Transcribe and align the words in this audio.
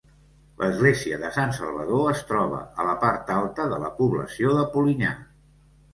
L'església 0.61 1.19
de 1.23 1.29
Sant 1.35 1.53
Salvador 1.57 2.09
es 2.13 2.23
troba 2.31 2.63
a 2.81 2.87
la 2.89 2.95
part 3.05 3.29
alta 3.35 3.69
de 3.75 3.81
la 3.85 3.95
població 4.01 4.57
de 4.61 4.65
Polinyà. 4.73 5.13